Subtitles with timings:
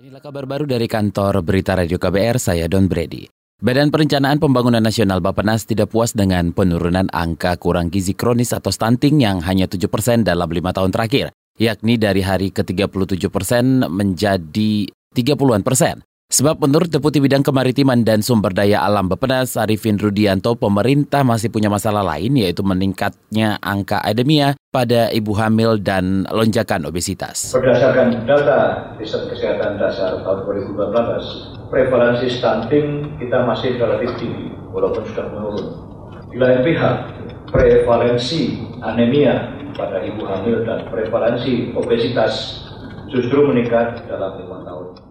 [0.00, 3.28] Inilah kabar baru dari kantor Berita Radio KBR, saya Don Brady.
[3.60, 9.20] Badan Perencanaan Pembangunan Nasional Bapenas tidak puas dengan penurunan angka kurang gizi kronis atau stunting
[9.20, 15.60] yang hanya 7 persen dalam lima tahun terakhir, yakni dari hari ke-37 persen menjadi 30-an
[15.60, 16.00] persen.
[16.30, 21.66] Sebab menurut Deputi Bidang Kemaritiman dan Sumber Daya Alam Bapenas, Arifin Rudianto, pemerintah masih punya
[21.66, 27.50] masalah lain yaitu meningkatnya angka anemia pada ibu hamil dan lonjakan obesitas.
[27.50, 35.26] Berdasarkan data Riset Kesehatan Dasar tahun 2018, prevalensi stunting kita masih relatif tinggi, walaupun sudah
[35.34, 35.66] menurun.
[36.30, 36.96] Di lain pihak,
[37.50, 38.54] prevalensi
[38.86, 42.62] anemia pada ibu hamil dan prevalensi obesitas
[43.10, 45.09] justru meningkat dalam lima tahun.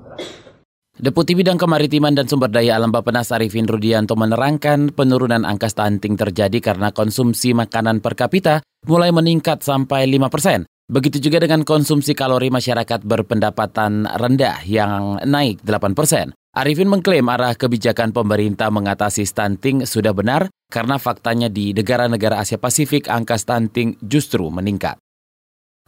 [1.00, 6.60] Deputi Bidang Kemaritiman dan Sumber Daya Alam Bapenas Arifin Rudianto menerangkan penurunan angka stunting terjadi
[6.60, 10.68] karena konsumsi makanan per kapita mulai meningkat sampai 5 persen.
[10.92, 16.36] Begitu juga dengan konsumsi kalori masyarakat berpendapatan rendah yang naik 8 persen.
[16.52, 23.08] Arifin mengklaim arah kebijakan pemerintah mengatasi stunting sudah benar karena faktanya di negara-negara Asia Pasifik
[23.08, 25.00] angka stunting justru meningkat.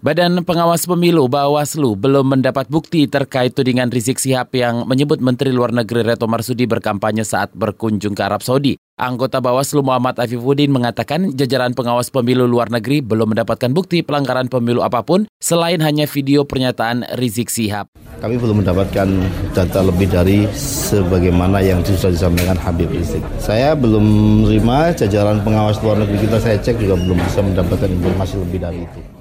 [0.01, 5.69] Badan Pengawas Pemilu Bawaslu belum mendapat bukti terkait tudingan Rizik Sihab yang menyebut Menteri Luar
[5.69, 8.81] Negeri Reto Marsudi berkampanye saat berkunjung ke Arab Saudi.
[8.97, 14.81] Anggota Bawaslu Muhammad Afifuddin mengatakan jajaran pengawas pemilu luar negeri belum mendapatkan bukti pelanggaran pemilu
[14.81, 17.85] apa pun selain hanya video pernyataan Rizik Sihab.
[18.25, 19.05] Kami belum mendapatkan
[19.53, 23.21] data lebih dari sebagaimana yang sudah disampaikan Habib Rizik.
[23.37, 24.01] Saya belum
[24.49, 28.81] menerima jajaran pengawas luar negeri kita saya cek juga belum bisa mendapatkan informasi lebih dari
[28.81, 29.20] itu.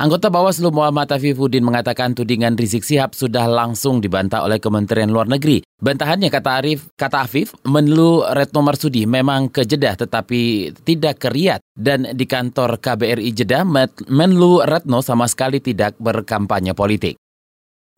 [0.00, 5.60] Anggota Bawaslu Muhammad Afifuddin mengatakan tudingan Rizik Sihab sudah langsung dibantah oleh Kementerian Luar Negeri.
[5.60, 11.60] Bantahannya kata Arif, kata Afif, Menlu Retno Marsudi memang ke Jeddah tetapi tidak ke Riyadh
[11.76, 13.60] dan di kantor KBRI Jeddah
[14.08, 17.20] Menlu Retno sama sekali tidak berkampanye politik.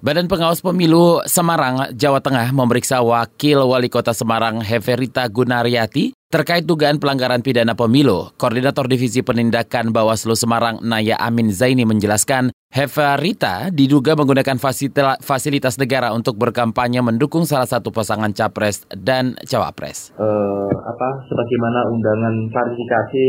[0.03, 6.99] Badan Pengawas Pemilu Semarang, Jawa Tengah memeriksa Wakil Wali Kota Semarang Heverita Gunariati terkait dugaan
[6.99, 8.35] pelanggaran pidana pemilu.
[8.35, 14.57] Koordinator Divisi Penindakan Bawaslu Semarang Naya Amin Zaini menjelaskan Heverita diduga menggunakan
[15.21, 20.09] fasilitas negara untuk berkampanye mendukung salah satu pasangan capres dan cawapres.
[20.17, 23.27] Uh, apa sebagaimana undangan klarifikasi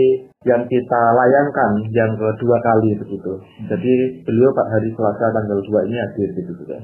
[0.47, 3.35] yang kita layangkan yang kedua kali begitu.
[3.67, 6.79] Jadi beliau Pak hari Selasa tanggal 2 ini hadir gitu juga.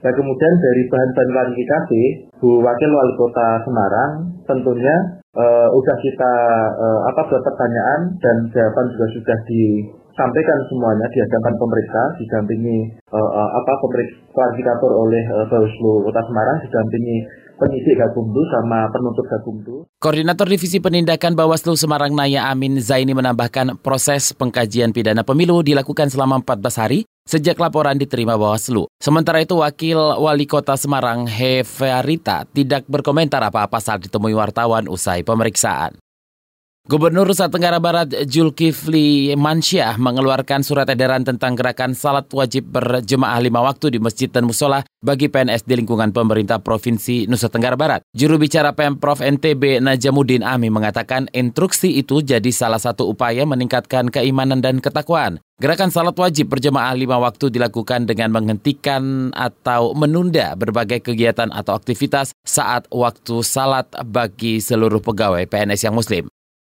[0.00, 2.02] Dan kemudian dari bahan-bahan klarifikasi,
[2.40, 6.32] Bu Wakil Wali Kota Semarang tentunya uh, udah kita
[6.80, 9.38] uh, apa buat pertanyaan dan jawaban juga sudah
[10.20, 12.76] disampaikan semuanya di hadapan pemeriksa didampingi
[13.08, 17.16] uh, uh, apa pemeriksa kualifikator oleh uh, Bawaslu Kota Semarang didampingi
[17.56, 19.88] penyidik Gakumdu sama penuntut Gakumdu.
[19.96, 26.44] Koordinator Divisi Penindakan Bawaslu Semarang Naya Amin Zaini menambahkan proses pengkajian pidana pemilu dilakukan selama
[26.44, 28.92] 14 hari sejak laporan diterima Bawaslu.
[29.00, 35.96] Sementara itu Wakil Wali Kota Semarang Heferita tidak berkomentar apa-apa saat ditemui wartawan usai pemeriksaan.
[36.90, 43.62] Gubernur Nusa Tenggara Barat Julkifli Mansyah mengeluarkan surat edaran tentang gerakan salat wajib berjemaah lima
[43.62, 48.02] waktu di masjid dan musola bagi PNS di lingkungan pemerintah Provinsi Nusa Tenggara Barat.
[48.10, 54.58] Juru bicara Pemprov NTB Najamuddin Ami mengatakan instruksi itu jadi salah satu upaya meningkatkan keimanan
[54.58, 55.38] dan ketakwaan.
[55.62, 62.34] Gerakan salat wajib berjemaah lima waktu dilakukan dengan menghentikan atau menunda berbagai kegiatan atau aktivitas
[62.42, 66.26] saat waktu salat bagi seluruh pegawai PNS yang muslim.